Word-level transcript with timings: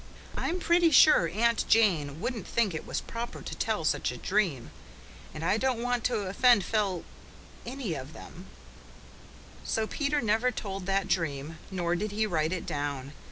I'm 0.35 0.59
pretty 0.59 0.89
sure 0.89 1.29
Aunt 1.29 1.63
Jane 1.67 2.19
wouldn't 2.19 2.47
think 2.47 2.73
it 2.73 2.87
was 2.87 3.01
proper 3.01 3.43
to 3.43 3.53
tell 3.55 3.85
such 3.85 4.11
a 4.11 4.17
dream. 4.17 4.71
And 5.31 5.45
I 5.45 5.57
don't 5.59 5.77
want 5.79 6.03
to 6.05 6.27
offend 6.27 6.63
Fel 6.65 7.03
any 7.67 7.93
of 7.93 8.13
them." 8.13 8.47
So 9.63 9.85
Peter 9.85 10.19
never 10.19 10.49
told 10.49 10.87
that 10.87 11.07
dream, 11.07 11.59
nor 11.69 11.95
did 11.95 12.11
he 12.13 12.25
write 12.25 12.51
it 12.51 12.65
down. 12.65 13.13